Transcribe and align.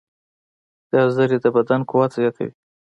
ګازرې 0.91 1.37
د 1.43 1.45
بدن 1.55 1.81
قوت 1.89 2.11
زیاتوي. 2.19 2.51